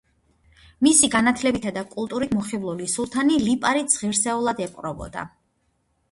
მისი 0.85 1.09
განათლებითა 1.15 1.73
და 1.75 1.83
კულტურით 1.91 2.33
მოხიბლული 2.37 2.87
სულთანი 2.93 3.37
ლიპარიტს 3.43 3.99
ღირსეულად 4.05 4.63
ეპყრობოდა. 4.67 5.27